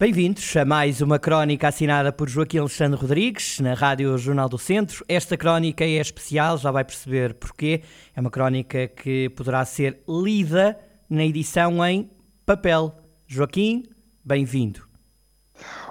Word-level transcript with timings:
Bem-vindos 0.00 0.56
a 0.56 0.64
mais 0.64 1.00
uma 1.00 1.18
crónica 1.18 1.66
assinada 1.66 2.12
por 2.12 2.28
Joaquim 2.28 2.58
Alexandre 2.58 3.00
Rodrigues, 3.00 3.58
na 3.58 3.74
Rádio 3.74 4.16
Jornal 4.16 4.48
do 4.48 4.56
Centro. 4.56 5.04
Esta 5.08 5.36
crónica 5.36 5.82
é 5.82 6.00
especial, 6.00 6.56
já 6.56 6.70
vai 6.70 6.84
perceber 6.84 7.34
porquê. 7.34 7.82
É 8.14 8.20
uma 8.20 8.30
crónica 8.30 8.86
que 8.86 9.28
poderá 9.30 9.64
ser 9.64 9.98
lida 10.08 10.78
na 11.10 11.24
edição 11.24 11.84
em 11.84 12.08
papel. 12.46 12.94
Joaquim, 13.26 13.86
bem-vindo. 14.24 14.82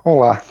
Olá, 0.05 0.42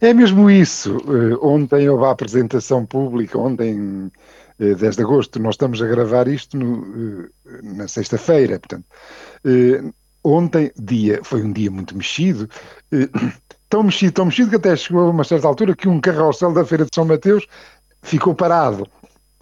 é 0.00 0.12
mesmo 0.12 0.50
isso. 0.50 0.96
Uh, 0.96 1.38
ontem 1.46 1.88
houve 1.88 2.06
a 2.06 2.10
apresentação 2.10 2.84
pública, 2.84 3.38
ontem, 3.38 4.10
uh, 4.58 4.74
10 4.74 4.96
de 4.96 5.02
agosto, 5.04 5.38
nós 5.38 5.54
estamos 5.54 5.80
a 5.80 5.86
gravar 5.86 6.26
isto 6.26 6.56
no, 6.56 6.80
uh, 6.80 7.30
na 7.62 7.86
sexta-feira, 7.86 8.58
portanto 8.58 8.84
ontem, 10.24 10.72
dia, 10.76 11.20
foi 11.22 11.42
um 11.42 11.52
dia 11.52 11.70
muito 11.70 11.96
mexido, 11.96 12.48
eh, 12.92 13.08
tão 13.68 13.82
mexido, 13.82 14.12
tão 14.12 14.26
mexido 14.26 14.50
que 14.50 14.56
até 14.56 14.76
chegou 14.76 15.06
a 15.06 15.10
uma 15.10 15.24
certa 15.24 15.46
altura 15.46 15.74
que 15.74 15.88
um 15.88 16.00
carrossel 16.00 16.52
da 16.52 16.64
Feira 16.64 16.84
de 16.84 16.90
São 16.94 17.04
Mateus 17.04 17.46
ficou 18.02 18.34
parado. 18.34 18.86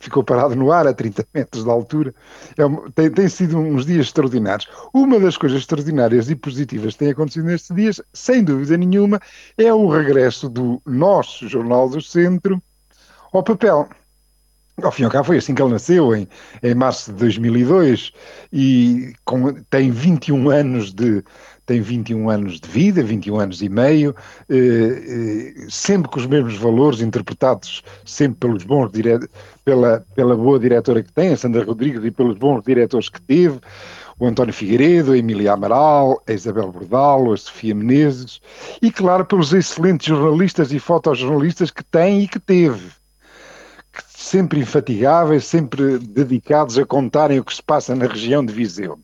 Ficou 0.00 0.22
parado 0.22 0.54
no 0.54 0.70
ar 0.70 0.86
a 0.86 0.94
30 0.94 1.26
metros 1.34 1.64
de 1.64 1.70
altura. 1.70 2.14
É, 2.56 2.90
tem, 2.94 3.10
tem, 3.10 3.28
sido 3.28 3.58
uns 3.58 3.84
dias 3.84 4.06
extraordinários. 4.06 4.68
Uma 4.94 5.18
das 5.18 5.36
coisas 5.36 5.58
extraordinárias 5.58 6.30
e 6.30 6.36
positivas 6.36 6.92
que 6.92 7.00
tem 7.00 7.10
acontecido 7.10 7.46
nestes 7.46 7.74
dias, 7.74 8.00
sem 8.12 8.44
dúvida 8.44 8.76
nenhuma, 8.76 9.20
é 9.56 9.72
o 9.74 9.88
regresso 9.88 10.48
do 10.48 10.80
nosso 10.86 11.48
Jornal 11.48 11.88
do 11.88 12.00
Centro 12.00 12.62
ao 13.32 13.42
papel. 13.42 13.88
Ao 14.82 14.92
fim 14.92 15.02
e 15.02 15.04
ao 15.06 15.10
cabo 15.10 15.24
foi 15.24 15.38
assim 15.38 15.54
que 15.54 15.62
ele 15.62 15.72
nasceu, 15.72 16.14
em, 16.14 16.28
em 16.62 16.74
março 16.74 17.12
de 17.12 17.18
2002, 17.18 18.12
e 18.52 19.12
com, 19.24 19.52
tem 19.70 19.90
21 19.90 20.50
anos 20.50 20.92
de 20.92 21.24
tem 21.68 21.82
21 21.82 22.30
anos 22.30 22.60
de 22.60 22.68
vida, 22.68 23.02
21 23.02 23.40
anos 23.40 23.60
e 23.60 23.68
meio, 23.68 24.14
eh, 24.48 24.54
eh, 24.56 25.66
sempre 25.68 26.10
com 26.10 26.18
os 26.18 26.26
mesmos 26.26 26.56
valores, 26.56 27.02
interpretados 27.02 27.82
sempre 28.06 28.38
pelos 28.38 28.64
bons 28.64 28.90
dire... 28.90 29.18
pela, 29.66 30.02
pela 30.14 30.34
boa 30.34 30.58
diretora 30.58 31.02
que 31.02 31.12
tem, 31.12 31.30
a 31.30 31.36
Sandra 31.36 31.62
Rodrigues, 31.62 32.02
e 32.02 32.10
pelos 32.10 32.38
bons 32.38 32.62
diretores 32.64 33.10
que 33.10 33.20
teve, 33.20 33.60
o 34.18 34.26
António 34.26 34.54
Figueiredo, 34.54 35.12
a 35.12 35.18
Emília 35.18 35.52
Amaral, 35.52 36.22
a 36.26 36.32
Isabel 36.32 36.72
Bordalo, 36.72 37.34
a 37.34 37.36
Sofia 37.36 37.74
Menezes, 37.74 38.40
e 38.80 38.90
claro, 38.90 39.26
pelos 39.26 39.52
excelentes 39.52 40.06
jornalistas 40.06 40.72
e 40.72 40.78
fotojornalistas 40.78 41.70
que 41.70 41.84
tem 41.84 42.22
e 42.22 42.28
que 42.28 42.40
teve 42.40 42.98
sempre 44.28 44.60
infatigáveis, 44.60 45.44
sempre 45.44 45.98
dedicados 45.98 46.78
a 46.78 46.84
contarem 46.84 47.40
o 47.40 47.44
que 47.44 47.54
se 47.54 47.62
passa 47.62 47.94
na 47.94 48.06
região 48.06 48.44
de 48.44 48.52
Viseu. 48.52 48.98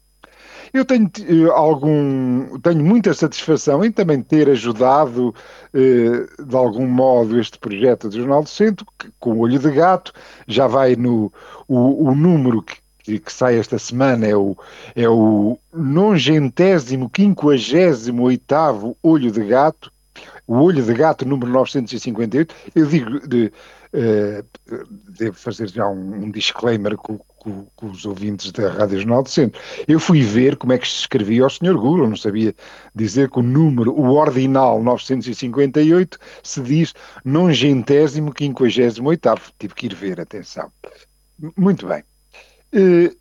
Eu 0.72 0.84
tenho 0.84 1.08
eh, 1.20 1.50
algum, 1.52 2.58
tenho 2.58 2.84
muita 2.84 3.14
satisfação 3.14 3.84
em 3.84 3.92
também 3.92 4.20
ter 4.20 4.50
ajudado 4.50 5.32
eh, 5.72 6.26
de 6.44 6.56
algum 6.56 6.86
modo 6.86 7.38
este 7.38 7.58
projeto 7.58 8.08
do 8.08 8.16
Jornal 8.16 8.42
do 8.42 8.48
Centro, 8.48 8.84
que, 8.98 9.08
com 9.20 9.34
o 9.34 9.38
olho 9.38 9.58
de 9.58 9.70
gato, 9.70 10.12
já 10.48 10.66
vai 10.66 10.96
no 10.96 11.32
o, 11.68 12.08
o 12.08 12.14
número 12.14 12.60
que, 12.60 12.76
que, 12.98 13.18
que, 13.20 13.32
sai 13.32 13.56
esta 13.56 13.78
semana 13.78 14.26
é 14.26 14.34
o, 14.34 14.56
é 14.96 15.08
o 15.08 15.56
nongentésimo, 15.72 17.08
quinquagésimo 17.08 18.24
oitavo 18.24 18.96
olho 19.00 19.30
de 19.30 19.44
gato, 19.44 19.92
o 20.44 20.56
olho 20.56 20.82
de 20.82 20.92
gato 20.92 21.24
número 21.24 21.52
958, 21.52 22.54
eu 22.74 22.86
digo 22.86 23.28
de, 23.28 23.52
devo 25.08 25.36
fazer 25.36 25.68
já 25.68 25.86
um, 25.86 26.24
um 26.24 26.30
disclaimer 26.30 26.96
com, 26.96 27.18
com, 27.38 27.64
com, 27.76 27.90
os 27.90 28.04
ouvintes 28.04 28.50
da 28.50 28.70
Rádio 28.70 28.98
Jornal 28.98 29.22
do 29.22 29.30
Centro. 29.30 29.60
Eu 29.86 30.00
fui 30.00 30.22
ver 30.22 30.56
como 30.56 30.72
é 30.72 30.78
que 30.78 30.88
se 30.88 31.00
escrevia 31.00 31.44
ao 31.44 31.50
Sr. 31.50 31.74
Google, 31.74 32.08
não 32.08 32.16
sabia 32.16 32.54
dizer 32.94 33.30
que 33.30 33.38
o 33.38 33.42
número, 33.42 33.92
o 33.92 34.10
ordinal 34.14 34.82
958, 34.82 36.18
se 36.42 36.60
diz 36.60 36.94
nongentésimo 37.24 38.32
quinquagésimo 38.32 39.08
oitavo. 39.10 39.52
Tive 39.58 39.74
que 39.74 39.86
ir 39.86 39.94
ver, 39.94 40.20
atenção. 40.20 40.72
Muito 41.56 41.86
bem. 41.86 42.02
Uh, 42.74 43.14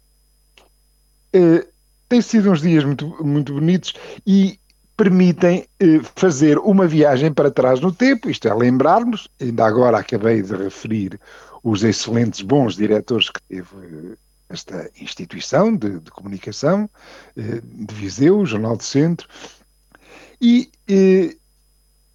uh, 1.38 1.74
tem 2.10 2.22
sido 2.22 2.52
uns 2.52 2.62
dias 2.62 2.84
muito, 2.84 3.24
muito 3.24 3.54
bonitos 3.54 3.94
e 4.26 4.60
permitem 4.96 5.66
eh, 5.80 6.02
fazer 6.16 6.58
uma 6.60 6.88
viagem 6.88 7.34
para 7.34 7.52
trás 7.52 7.80
no 7.80 7.92
tempo, 7.92 8.30
isto 8.30 8.48
é, 8.48 8.54
lembrarmos, 8.54 9.28
ainda 9.40 9.66
agora 9.66 9.98
acabei 9.98 10.42
de 10.42 10.56
referir 10.56 11.20
os 11.64 11.84
excelentes 11.84 12.42
bons 12.42 12.76
diretores 12.76 13.30
que 13.30 13.42
teve 13.44 13.68
eh, 13.76 14.18
esta 14.50 14.90
instituição 15.00 15.76
de, 15.76 16.00
de 16.00 16.12
comunicação, 16.12 16.90
eh, 17.36 17.62
de 17.64 17.96
Viseu, 17.96 18.40
o 18.40 18.46
Jornal 18.46 18.78
do 18.78 18.84
Centro, 18.84 19.28
e 20.40 20.70
eh, 20.88 21.36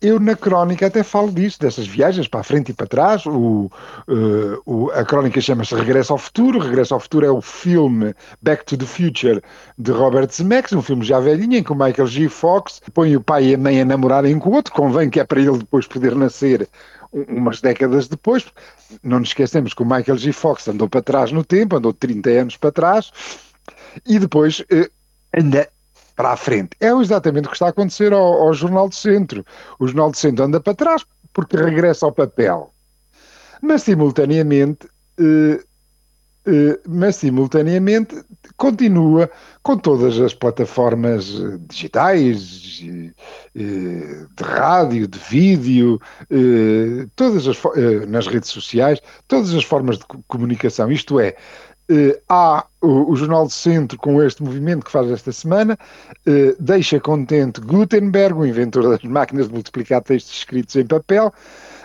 eu 0.00 0.20
na 0.20 0.36
crónica 0.36 0.86
até 0.86 1.02
falo 1.02 1.32
disso, 1.32 1.58
dessas 1.58 1.86
viagens 1.86 2.28
para 2.28 2.40
a 2.40 2.44
frente 2.44 2.70
e 2.70 2.74
para 2.74 2.86
trás. 2.86 3.26
O, 3.26 3.70
uh, 4.08 4.62
o, 4.64 4.90
a 4.92 5.04
crónica 5.04 5.40
chama-se 5.40 5.74
Regresso 5.74 6.12
ao 6.12 6.18
Futuro. 6.18 6.60
Regresso 6.60 6.94
ao 6.94 7.00
Futuro 7.00 7.26
é 7.26 7.30
o 7.30 7.40
filme 7.40 8.14
Back 8.40 8.64
to 8.64 8.76
the 8.76 8.86
Future 8.86 9.42
de 9.76 9.90
Robert 9.90 10.30
Zemeckis, 10.30 10.72
um 10.72 10.82
filme 10.82 11.04
já 11.04 11.18
velhinho, 11.18 11.56
em 11.56 11.62
que 11.62 11.72
o 11.72 11.74
Michael 11.74 12.06
G. 12.06 12.28
Fox 12.28 12.80
põe 12.94 13.16
o 13.16 13.20
pai 13.20 13.46
e 13.46 13.54
a 13.54 13.58
mãe 13.58 13.80
a 13.80 13.84
namorarem 13.84 14.38
com 14.38 14.50
o 14.50 14.54
outro. 14.54 14.72
Convém 14.72 15.10
que 15.10 15.18
é 15.18 15.24
para 15.24 15.40
ele 15.40 15.58
depois 15.58 15.86
poder 15.86 16.14
nascer 16.14 16.68
umas 17.12 17.60
décadas 17.60 18.06
depois. 18.06 18.46
Não 19.02 19.18
nos 19.18 19.30
esquecemos 19.30 19.74
que 19.74 19.82
o 19.82 19.86
Michael 19.86 20.18
G. 20.18 20.32
Fox 20.32 20.68
andou 20.68 20.88
para 20.88 21.02
trás 21.02 21.32
no 21.32 21.44
tempo, 21.44 21.76
andou 21.76 21.92
30 21.92 22.30
anos 22.30 22.56
para 22.56 22.70
trás, 22.70 23.10
e 24.06 24.18
depois 24.18 24.60
uh, 24.60 24.88
anda 25.36 25.68
para 26.18 26.32
a 26.32 26.36
frente. 26.36 26.70
É 26.80 26.90
exatamente 26.90 27.46
o 27.46 27.50
que 27.50 27.54
está 27.54 27.66
a 27.66 27.70
acontecer 27.70 28.12
ao, 28.12 28.42
ao 28.42 28.52
Jornal 28.52 28.88
do 28.88 28.94
Centro. 28.94 29.46
O 29.78 29.86
Jornal 29.86 30.10
do 30.10 30.16
Centro 30.16 30.44
anda 30.44 30.58
para 30.60 30.74
trás 30.74 31.06
porque 31.32 31.56
regressa 31.56 32.06
ao 32.06 32.12
papel. 32.12 32.74
Mas 33.62 33.84
simultaneamente, 33.84 34.88
eh, 35.16 35.62
eh, 36.44 36.80
mas 36.88 37.14
simultaneamente 37.14 38.20
continua 38.56 39.30
com 39.62 39.78
todas 39.78 40.18
as 40.18 40.34
plataformas 40.34 41.40
eh, 41.40 41.58
digitais, 41.68 42.80
de 43.54 44.42
rádio, 44.42 45.06
de 45.06 45.18
vídeo, 45.18 46.00
todas 47.16 47.46
as, 47.48 47.58
nas 48.08 48.26
redes 48.26 48.50
sociais, 48.50 49.00
todas 49.26 49.52
as 49.54 49.64
formas 49.64 49.98
de 49.98 50.04
comunicação. 50.26 50.90
Isto 50.90 51.18
é, 51.18 51.36
Uh, 51.90 52.20
há 52.28 52.66
o, 52.82 53.12
o, 53.12 53.16
Jornal 53.16 53.46
do 53.46 53.52
Centro, 53.52 53.96
com 53.96 54.22
este 54.22 54.42
movimento 54.42 54.84
que 54.84 54.92
faz 54.92 55.10
esta 55.10 55.32
semana, 55.32 55.78
uh, 56.26 56.62
deixa 56.62 57.00
contente 57.00 57.62
Gutenberg, 57.62 58.38
o 58.38 58.46
inventor 58.46 58.90
das 58.90 59.02
máquinas 59.02 59.48
de 59.48 59.54
multiplicar 59.54 60.02
textos 60.02 60.36
escritos 60.36 60.76
em 60.76 60.86
papel, 60.86 61.32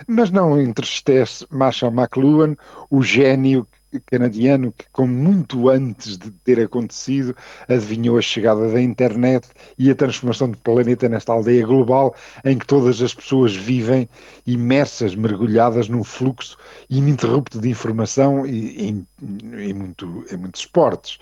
mas 0.06 0.30
não 0.30 0.60
entristece 0.60 1.46
Marshall 1.50 1.90
McLuhan, 1.90 2.54
o 2.90 3.02
gênio 3.02 3.66
canadiano 4.00 4.72
que, 4.72 4.84
com 4.92 5.06
muito 5.06 5.68
antes 5.68 6.16
de 6.16 6.30
ter 6.30 6.60
acontecido, 6.60 7.36
adivinhou 7.68 8.18
a 8.18 8.22
chegada 8.22 8.70
da 8.70 8.80
internet 8.80 9.48
e 9.78 9.90
a 9.90 9.94
transformação 9.94 10.50
do 10.50 10.58
planeta 10.58 11.08
nesta 11.08 11.32
aldeia 11.32 11.66
global 11.66 12.14
em 12.44 12.58
que 12.58 12.66
todas 12.66 13.00
as 13.00 13.14
pessoas 13.14 13.54
vivem 13.54 14.08
imersas, 14.46 15.14
mergulhadas 15.14 15.88
num 15.88 16.04
fluxo 16.04 16.56
ininterrupto 16.90 17.60
de 17.60 17.68
informação 17.68 18.46
e, 18.46 18.88
em, 18.88 19.06
em, 19.22 19.72
muito, 19.72 20.24
em 20.30 20.36
muitos 20.36 20.62
suportes. 20.62 21.18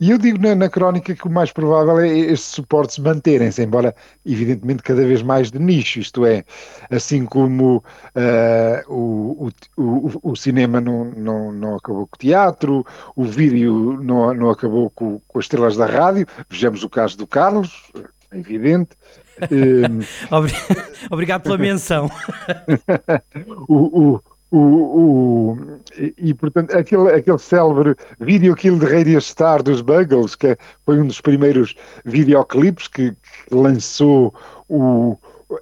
E 0.00 0.10
eu 0.10 0.18
digo 0.18 0.38
na, 0.38 0.54
na, 0.54 0.68
crónica 0.68 1.14
que 1.14 1.26
o 1.26 1.30
mais 1.30 1.50
provável 1.50 1.98
é 2.00 2.08
estes 2.08 2.50
suportes 2.50 2.98
manterem-se, 2.98 3.62
embora 3.62 3.94
evidentemente 4.24 4.82
cada 4.82 5.04
vez 5.04 5.22
mais 5.22 5.50
de 5.50 5.58
nicho, 5.58 5.98
isto 5.98 6.24
é, 6.26 6.44
assim 6.90 7.24
como 7.24 7.78
uh, 7.78 8.92
o, 8.92 9.50
o, 9.76 9.82
o, 9.82 10.30
o 10.32 10.36
cinema 10.36 10.80
não, 10.80 11.04
não, 11.04 11.52
não 11.52 11.76
acabou 11.76 12.07
com 12.08 12.16
o 12.16 12.18
teatro, 12.18 12.86
o 13.14 13.24
vídeo 13.24 13.98
não, 14.02 14.32
não 14.34 14.50
acabou 14.50 14.90
com, 14.90 15.20
com 15.26 15.38
as 15.38 15.44
estrelas 15.44 15.76
da 15.76 15.86
rádio, 15.86 16.26
vejamos 16.48 16.82
o 16.82 16.88
caso 16.88 17.16
do 17.16 17.26
Carlos, 17.26 17.90
é 18.30 18.38
evidente. 18.38 18.90
Ehm, 19.50 20.00
obrigado 21.10 21.42
pela 21.42 21.58
menção. 21.58 22.10
o, 23.68 24.14
o, 24.14 24.22
o, 24.50 24.58
o, 24.58 25.58
e, 26.16 26.32
portanto, 26.34 26.76
aquele, 26.76 27.10
aquele 27.10 27.38
célebre 27.38 27.94
vídeo 28.18 28.56
Kill 28.56 28.78
de 28.78 28.86
Radio 28.86 29.20
Star 29.20 29.62
dos 29.62 29.80
Buggles, 29.80 30.34
que 30.34 30.56
foi 30.84 30.98
um 31.00 31.06
dos 31.06 31.20
primeiros 31.20 31.74
videoclipes 32.04 32.88
que, 32.88 33.12
que 33.12 33.54
lançou 33.54 34.34
o, 34.68 35.18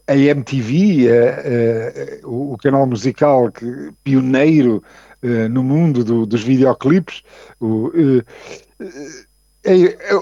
a 0.06 0.16
MTV, 0.16 1.08
a, 1.10 2.24
a, 2.24 2.28
o 2.28 2.56
canal 2.58 2.86
musical 2.86 3.50
que, 3.50 3.92
pioneiro 4.02 4.82
uh, 5.22 5.48
no 5.48 5.62
mundo 5.62 6.04
do, 6.04 6.26
dos 6.26 6.42
videoclipes, 6.42 7.22
o, 7.60 7.88
uh, 7.88 8.22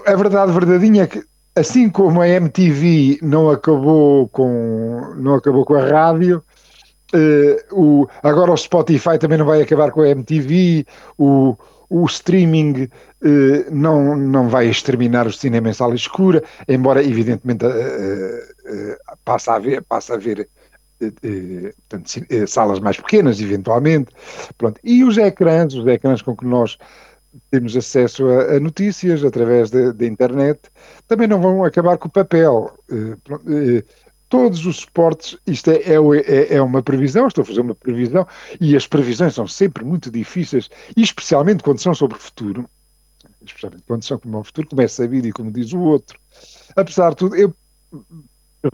a 0.07 0.15
verdade 0.15 0.53
verdadeira 0.53 1.05
é 1.05 1.07
que 1.07 1.23
assim 1.57 1.89
como 1.89 2.21
a 2.21 2.29
MTV 2.29 3.19
não 3.23 3.51
acabou 3.51 4.29
com 4.29 5.15
não 5.17 5.35
acabou 5.35 5.65
com 5.65 5.75
a 5.75 5.87
rádio 5.87 6.43
uh, 7.15 7.75
o, 7.75 8.09
agora 8.23 8.51
o 8.51 8.57
Spotify 8.57 9.19
também 9.19 9.39
não 9.39 9.47
vai 9.47 9.63
acabar 9.63 9.91
com 9.91 10.01
a 10.01 10.09
MTV 10.09 10.87
o, 11.19 11.57
o 11.89 12.05
streaming 12.07 12.89
uh, 13.23 13.71
não, 13.71 14.17
não 14.17 14.49
vai 14.49 14.67
exterminar 14.69 15.27
o 15.27 15.33
cinema 15.33 15.69
em 15.69 15.73
sala 15.73 15.95
escura, 15.95 16.43
embora 16.69 17.03
evidentemente 17.03 17.65
uh, 17.65 18.54
passa 19.25 19.53
a 19.53 19.57
haver, 19.57 19.83
passa 19.83 20.15
a 20.15 20.17
haver 20.17 20.49
portanto, 20.99 22.11
salas 22.47 22.81
mais 22.81 22.97
pequenas, 22.97 23.41
eventualmente. 23.41 24.13
Pronto. 24.57 24.81
E 24.83 25.05
os 25.05 25.19
ecrãs, 25.19 25.75
os 25.75 25.87
ecrãs 25.87 26.23
com 26.23 26.37
que 26.37 26.47
nós 26.47 26.79
temos 27.51 27.77
acesso 27.77 28.27
a, 28.29 28.57
a 28.57 28.61
notícias 28.61 29.25
através 29.25 29.71
da 29.71 30.07
internet, 30.07 30.61
também 31.07 31.27
não 31.27 31.41
vão 31.41 31.65
acabar 31.65 31.99
com 31.99 32.09
o 32.09 32.11
papel. 32.11 32.73
todos 34.29 34.67
os 34.67 34.79
esportes, 34.79 35.37
isto 35.47 35.71
é, 35.71 35.77
é, 35.77 36.55
é, 36.55 36.63
uma 36.63 36.83
previsão, 36.83 37.27
estou 37.27 37.43
a 37.43 37.45
fazer 37.45 37.61
uma 37.61 37.75
previsão, 37.75 38.27
e 38.61 38.77
as 38.77 38.87
previsões 38.87 39.35
são 39.35 39.47
sempre 39.47 39.85
muito 39.85 40.11
difíceis, 40.11 40.69
e 40.97 41.03
especialmente 41.03 41.63
quando 41.63 41.81
são 41.81 41.95
sobre 41.95 42.17
o 42.17 42.21
futuro, 42.21 42.69
especialmente 43.45 43.85
quando 43.87 44.03
são 44.03 44.19
como 44.19 44.41
o 44.41 44.45
futuro, 44.45 44.69
como 44.69 44.83
é 44.83 44.89
sabido 44.89 45.29
e 45.29 45.33
como 45.33 45.53
diz 45.53 45.73
o 45.73 45.81
outro. 45.81 46.19
Apesar 46.75 47.11
de 47.11 47.17
tudo, 47.17 47.37
eu 47.37 47.55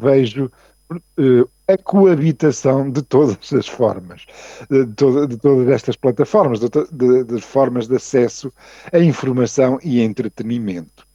vejo 0.00 0.50
uh, 0.90 1.48
a 1.68 1.78
coabitação 1.78 2.90
de 2.90 3.02
todas 3.02 3.52
as 3.52 3.68
formas, 3.68 4.26
de, 4.68 4.86
toda, 4.86 5.26
de 5.26 5.36
todas 5.36 5.68
estas 5.68 5.96
plataformas, 5.96 6.60
de, 6.60 6.68
de, 6.92 7.24
de, 7.24 7.40
formas 7.40 7.86
de 7.86 7.96
acesso 7.96 8.52
à 8.92 8.98
informação 8.98 9.78
e 9.82 10.00
entretenimento. 10.00 11.06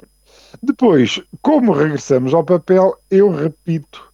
Depois, 0.63 1.22
como 1.42 1.74
regressamos 1.74 2.33
ao 2.33 2.44
papel, 2.44 2.95
eu 3.12 3.30
repito, 3.30 4.10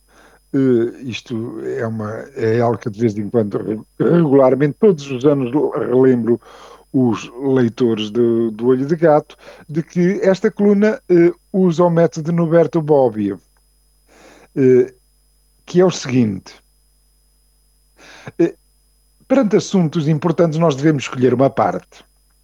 uh, 0.54 0.98
isto 1.02 1.60
é, 1.64 1.86
uma, 1.86 2.10
é 2.36 2.60
algo 2.60 2.78
que 2.78 2.90
de 2.90 3.00
vez 3.00 3.18
em 3.18 3.30
quando, 3.30 3.86
regularmente, 4.00 4.78
todos 4.80 5.10
os 5.12 5.26
anos 5.26 5.52
relembro 5.76 6.42
os 6.94 7.32
leitores 7.42 8.10
do, 8.10 8.52
do 8.52 8.68
Olho 8.68 8.86
de 8.86 8.96
Gato 8.96 9.38
de 9.70 9.82
que 9.82 10.20
esta 10.22 10.52
coluna 10.52 11.00
uh, 11.10 11.36
usa 11.54 11.84
o 11.84 11.90
método 11.90 12.32
de 12.32 12.36
Noberto 12.36 12.82
Bobbio, 12.82 13.40
que 15.66 15.80
é 15.80 15.86
o 15.86 15.92
seguinte. 15.92 16.54
Uh, 18.40 18.54
perante 19.28 19.56
assuntos 19.56 20.08
importantes, 20.08 20.60
nós 20.60 20.76
devemos 20.76 21.04
escolher 21.04 21.34
uma 21.34 21.50
parte. 21.50 22.04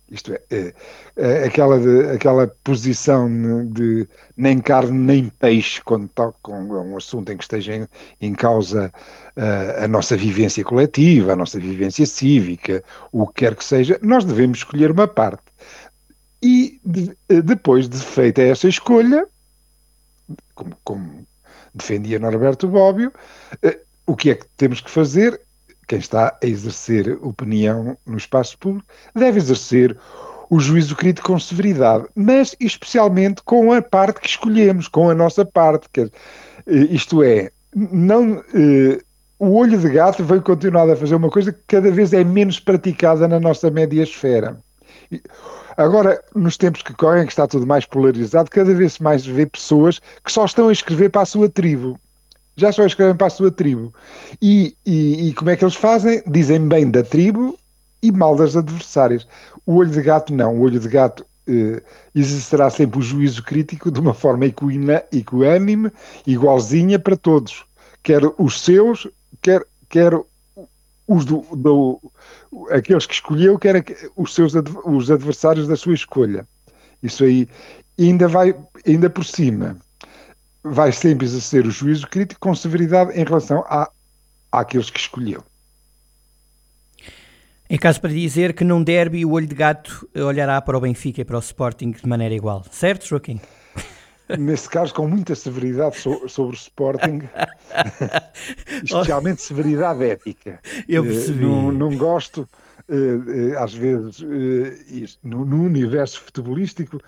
Isto 0.09 0.33
é, 0.33 0.42
é, 0.50 0.74
é 1.18 1.44
aquela, 1.44 1.77
de, 1.77 2.12
aquela 2.12 2.48
posição 2.63 3.30
de 3.68 4.07
nem 4.38 4.59
carne 4.59 4.98
nem 4.98 5.27
peixe 5.27 5.81
quando 5.83 6.07
toca 6.07 6.38
com 6.42 6.57
um 6.57 6.95
assunto 6.95 7.30
em 7.30 7.36
que 7.36 7.44
esteja 7.44 7.75
em, 7.75 7.88
em 8.21 8.33
causa 8.33 8.89
uh, 9.36 9.83
a 9.83 9.88
nossa 9.88 10.15
vivência 10.15 10.63
coletiva, 10.63 11.33
a 11.33 11.36
nossa 11.36 11.60
vivência 11.60 12.06
cívica, 12.06 12.81
o 13.12 13.27
que 13.27 13.33
quer 13.33 13.56
que 13.56 13.65
seja, 13.65 14.00
nós 14.01 14.24
devemos 14.24 14.60
escolher 14.60 14.92
uma 14.92 15.10
parte. 15.10 15.44
E 16.42 16.80
de, 16.86 17.18
eh, 17.27 17.42
depois 17.42 17.89
de 17.89 17.98
feita 17.98 18.42
essa 18.42 18.69
escolha, 18.69 19.27
como, 20.56 20.77
como 20.83 21.27
defendia 21.77 22.19
Norberto 22.19 22.68
Bobbio, 22.68 23.12
uh, 23.63 23.79
o 24.06 24.15
que 24.15 24.31
é 24.31 24.35
que 24.35 24.45
temos 24.57 24.81
que 24.81 24.89
fazer? 24.89 25.39
quem 25.88 26.00
está 26.00 26.38
a 26.44 26.45
exercer 26.45 27.18
opinião 27.21 27.97
no 28.06 28.18
espaço 28.18 28.57
público 28.57 28.88
deve 29.15 29.39
exercer 29.39 29.97
o 30.50 30.59
juízo 30.59 30.95
crítico 30.95 31.27
com 31.27 31.39
severidade, 31.39 32.06
mas 32.15 32.56
especialmente 32.59 33.41
com 33.44 33.71
a 33.74 33.81
parte 33.81 34.21
que 34.21 34.27
escolhemos, 34.27 34.88
com 34.88 35.09
a 35.09 35.15
nossa 35.15 35.45
parte. 35.45 35.88
Que, 35.91 36.01
eh, 36.01 36.12
isto 36.89 37.21
é, 37.24 37.51
não, 37.75 38.44
eh, 38.53 39.01
o 39.39 39.56
olho 39.56 39.77
de 39.77 39.89
gato 39.89 40.24
veio 40.24 40.41
continuar 40.41 40.89
a 40.89 40.95
fazer 40.95 41.15
uma 41.15 41.29
coisa 41.29 41.51
que 41.51 41.59
cada 41.68 41.91
vez 41.91 42.13
é 42.13 42.24
menos 42.24 42.59
praticada 42.59 43.27
na 43.27 43.39
nossa 43.39 43.69
média 43.69 44.03
esfera. 44.03 44.57
Agora, 45.77 46.21
nos 46.35 46.57
tempos 46.57 46.81
que 46.81 46.94
correm, 46.94 47.25
que 47.25 47.31
está 47.31 47.47
tudo 47.47 47.65
mais 47.65 47.85
polarizado, 47.85 48.50
cada 48.50 48.74
vez 48.74 49.00
mais 49.00 49.25
vê 49.25 49.45
pessoas 49.45 50.00
que 50.24 50.31
só 50.31 50.44
estão 50.44 50.69
a 50.69 50.71
escrever 50.71 51.09
para 51.09 51.21
a 51.21 51.25
sua 51.25 51.47
tribo 51.47 52.00
já 52.57 52.71
só 52.71 52.85
escrevem 52.85 53.15
para 53.15 53.27
a 53.27 53.29
sua 53.29 53.51
tribo. 53.51 53.94
E, 54.41 54.75
e, 54.85 55.29
e, 55.29 55.33
como 55.33 55.51
é 55.51 55.56
que 55.56 55.63
eles 55.63 55.75
fazem? 55.75 56.21
Dizem 56.27 56.68
bem 56.68 56.89
da 56.89 57.03
tribo 57.03 57.57
e 58.01 58.12
mal 58.12 58.35
das 58.35 58.56
adversárias. 58.56 59.27
O 59.65 59.75
olho 59.75 59.91
de 59.91 60.01
gato 60.01 60.33
não. 60.33 60.56
O 60.56 60.62
olho 60.62 60.79
de 60.79 60.89
gato 60.89 61.25
eh, 61.47 61.81
existirá 62.15 62.69
sempre 62.69 63.00
o 63.00 63.01
juízo 63.01 63.44
crítico 63.44 63.91
de 63.91 64.00
uma 64.00 64.13
forma 64.13 64.45
equina, 64.45 65.03
equânime, 65.12 65.91
igualzinha 66.25 66.97
para 66.97 67.15
todos. 67.15 67.63
Quer 68.01 68.21
os 68.39 68.62
seus, 68.62 69.07
quer, 69.41 69.63
quer 69.88 70.19
os 71.07 71.25
do, 71.25 71.42
do, 71.56 72.12
aqueles 72.69 73.06
que 73.06 73.13
escolheu, 73.13 73.57
quer 73.57 73.83
os 74.15 74.33
seus 74.33 74.54
os 74.86 75.09
adversários 75.09 75.68
da 75.68 75.75
sua 75.75 75.94
escolha. 75.94 76.48
Isso 77.01 77.24
aí 77.24 77.48
ainda 77.98 78.27
vai, 78.27 78.56
ainda 78.86 79.09
por 79.09 79.24
cima 79.24 79.77
vai 80.63 80.92
sempre 80.92 81.25
exercer 81.25 81.65
o 81.65 81.71
juízo 81.71 82.07
crítico 82.07 82.42
com 82.42 82.54
severidade 82.54 83.18
em 83.18 83.24
relação 83.24 83.63
a, 83.68 83.89
àqueles 84.51 84.89
que 84.89 85.00
escolheu. 85.00 85.44
Em 87.69 87.77
caso 87.77 88.00
para 88.00 88.12
dizer 88.12 88.53
que 88.53 88.63
num 88.63 88.81
derby 88.81 89.25
o 89.25 89.31
olho 89.31 89.48
de 89.48 89.56
gato 89.56 90.07
olhará 90.15 90.62
para 90.62 90.77
o 90.77 90.81
Benfica 90.81 91.21
e 91.21 91.25
para 91.25 91.38
o 91.38 91.39
Sporting 91.39 91.92
de 91.92 92.07
maneira 92.07 92.33
igual, 92.33 92.65
certo, 92.71 93.06
Joaquim? 93.06 93.39
Nesse 94.38 94.69
caso, 94.69 94.94
com 94.94 95.07
muita 95.07 95.35
severidade 95.35 95.97
so, 95.97 96.27
sobre 96.27 96.56
o 96.56 96.59
Sporting, 96.59 97.21
especialmente 98.83 99.41
severidade 99.41 100.03
ética. 100.03 100.59
Eu 100.88 101.06
eh, 101.06 101.07
percebi. 101.07 101.45
Não, 101.45 101.71
não 101.71 101.97
gosto, 101.97 102.47
eh, 102.89 102.95
eh, 102.95 103.57
às 103.57 103.74
vezes, 103.74 104.19
no, 105.24 105.45
no 105.45 105.63
universo 105.63 106.21
futebolístico, 106.21 107.00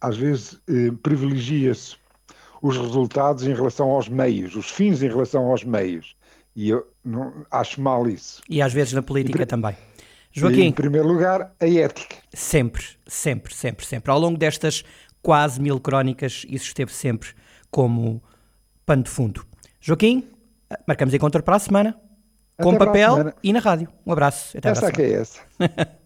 às 0.00 0.16
vezes 0.16 0.60
privilegia-se 1.02 1.96
os 2.62 2.76
resultados 2.76 3.44
em 3.44 3.54
relação 3.54 3.90
aos 3.90 4.08
meios, 4.08 4.54
os 4.54 4.70
fins 4.70 5.02
em 5.02 5.08
relação 5.08 5.46
aos 5.46 5.64
meios. 5.64 6.14
E 6.54 6.70
eu 6.70 6.86
não, 7.04 7.44
acho 7.50 7.80
mal 7.80 8.08
isso. 8.08 8.40
E 8.48 8.62
às 8.62 8.72
vezes 8.72 8.92
na 8.92 9.02
política 9.02 9.42
e, 9.42 9.46
também. 9.46 9.76
Joaquim. 10.32 10.62
Em 10.64 10.72
primeiro 10.72 11.08
lugar, 11.08 11.54
a 11.58 11.66
ética. 11.66 12.16
Sempre, 12.34 12.84
sempre, 13.06 13.54
sempre, 13.54 13.86
sempre. 13.86 14.10
Ao 14.10 14.18
longo 14.18 14.38
destas 14.38 14.84
quase 15.26 15.60
mil 15.60 15.80
crónicas, 15.80 16.46
isso 16.48 16.66
esteve 16.66 16.92
sempre 16.92 17.30
como 17.68 18.22
pano 18.86 19.02
de 19.02 19.10
fundo. 19.10 19.44
Joaquim, 19.80 20.22
marcamos 20.86 21.12
encontro 21.12 21.42
para 21.42 21.56
a 21.56 21.58
semana. 21.58 22.00
Até 22.56 22.62
com 22.62 22.78
papel 22.78 23.34
e 23.42 23.52
na 23.52 23.58
rádio. 23.58 23.88
Um 24.06 24.12
abraço. 24.12 24.56
Até 24.56 24.68
essa 24.68 24.92
que 24.92 25.02
é 25.02 25.14
essa. 25.14 25.40